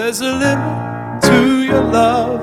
[0.00, 2.40] There's a limit to your love.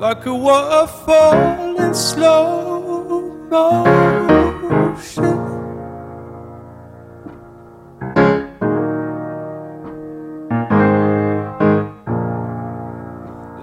[0.00, 3.76] Like a waterfall in slow motion.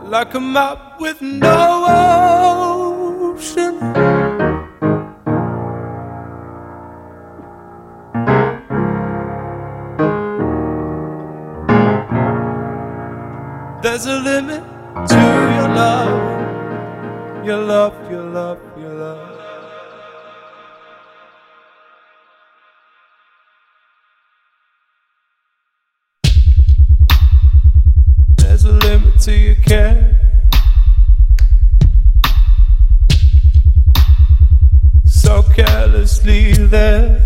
[0.07, 2.38] Like a map with no
[3.39, 3.79] ocean.
[13.81, 14.63] There's a limit
[15.07, 15.15] to
[15.55, 19.25] your love, your love, your love, your love.
[28.37, 30.18] There's a limit to your care.
[35.65, 37.21] Carelessly there.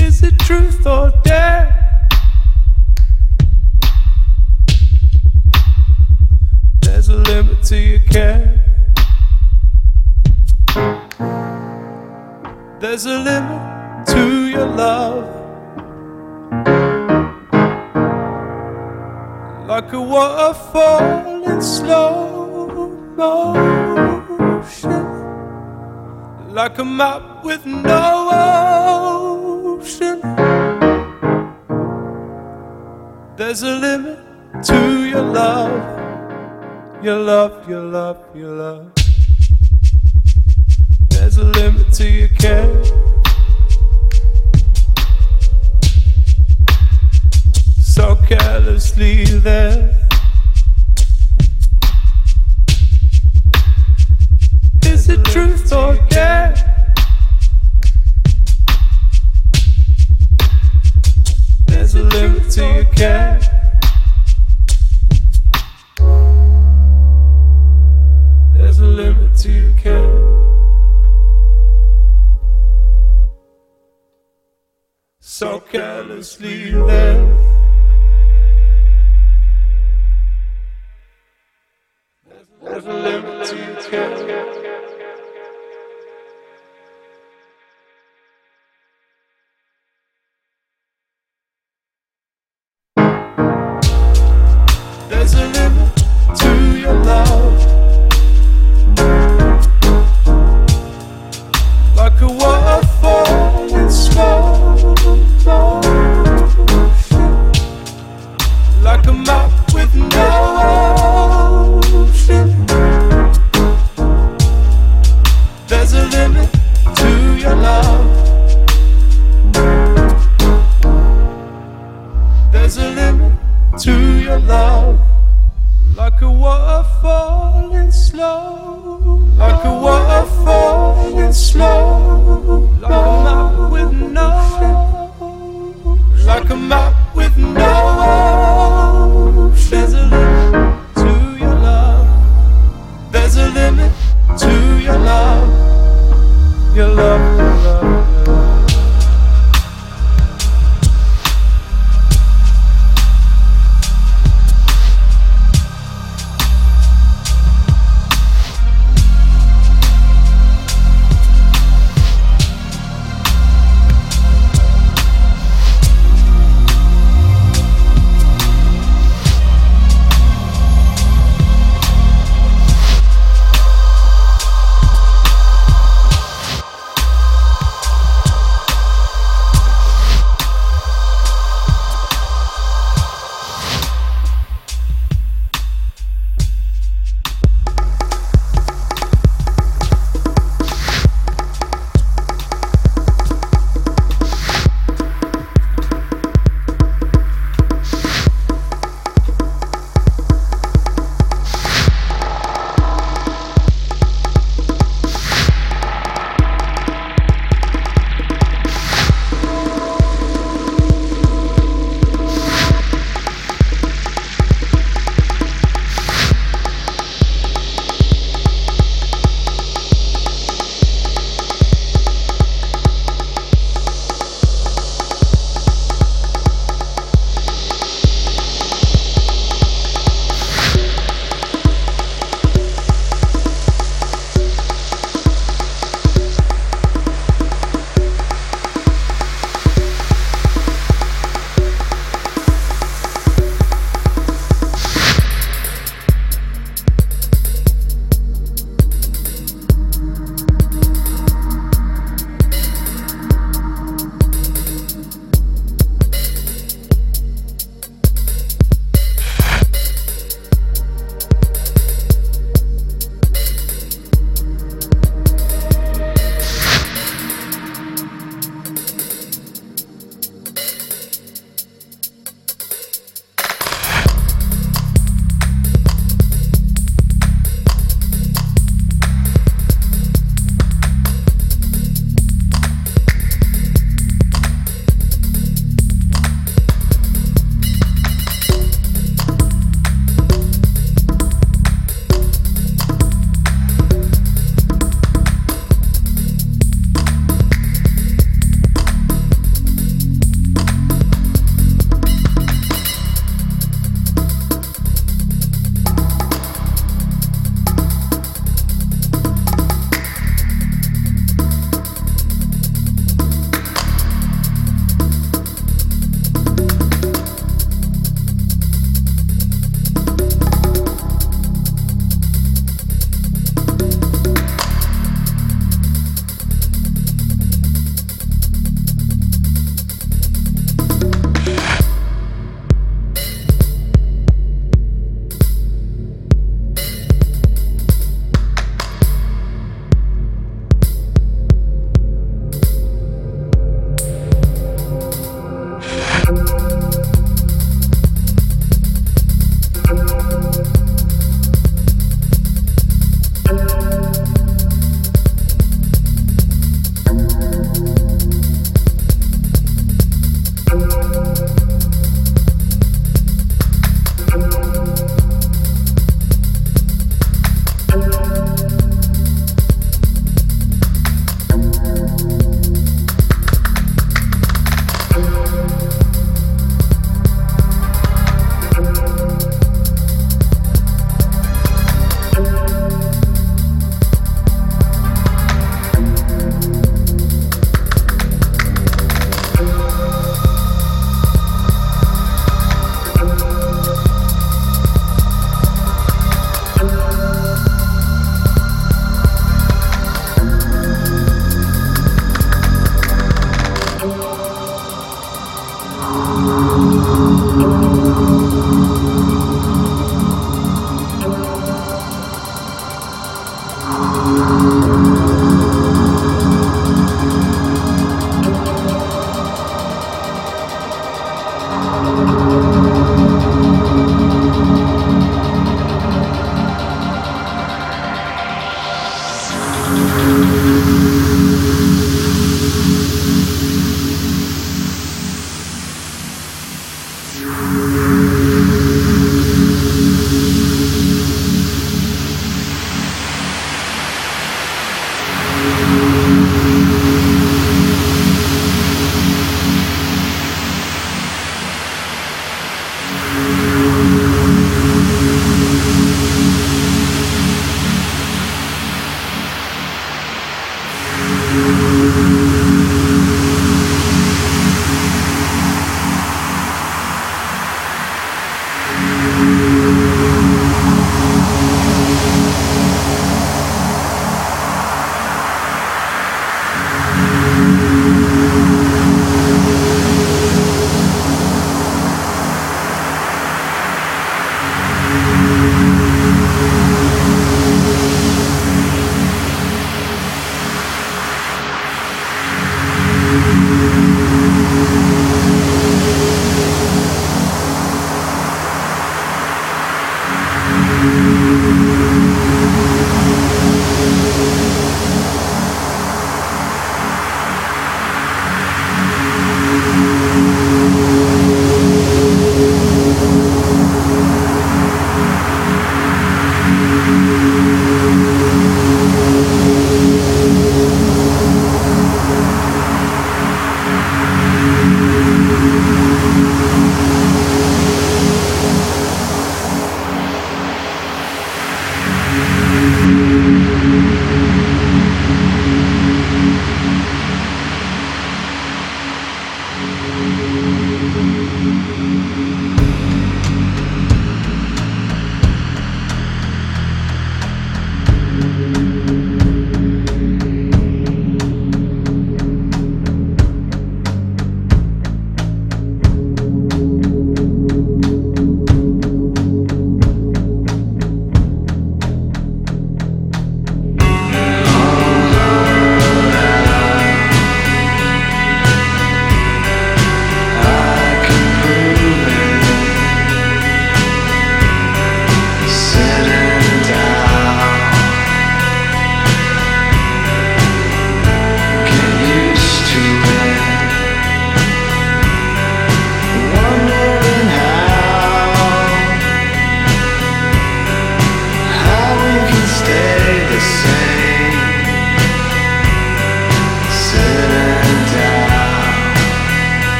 [0.00, 2.08] Is it truth or dare?
[6.80, 8.64] There's a limit to your care.
[12.80, 15.24] There's a limit to your love.
[19.68, 22.25] Like a waterfall in slow
[23.16, 25.02] motion.
[26.52, 28.28] Like a map with no
[29.80, 30.20] ocean.
[33.36, 34.18] There's a limit
[34.64, 36.04] to your love.
[37.02, 38.92] Your love, your love, your love.
[41.10, 42.84] There's a limit to your care.
[47.80, 49.95] So carelessly there.